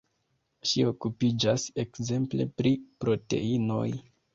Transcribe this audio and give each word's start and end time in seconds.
Ŝi 0.69 0.85
okupiĝas 0.93 1.67
ekzemple 1.85 2.51
pri 2.59 2.77
proteinoj. 3.05 3.89